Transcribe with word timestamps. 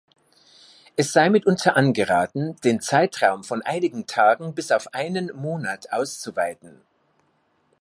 Es 0.95 1.13
sei 1.13 1.29
mitunter 1.29 1.77
angeraten, 1.77 2.55
den 2.63 2.81
Zeitraum 2.81 3.43
von 3.43 3.61
einigen 3.61 4.07
Tagen 4.07 4.55
bis 4.55 4.71
auf 4.71 4.95
einen 4.95 5.27
Monat 5.35 5.93
auszuweiten. 5.93 6.81